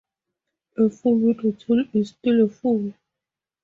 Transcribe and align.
A 0.79 0.89
fool 0.89 1.19
with 1.19 1.45
a 1.45 1.51
tool 1.51 1.85
is 1.93 2.09
still 2.09 2.43
a 2.43 2.49
fool. 2.49 2.95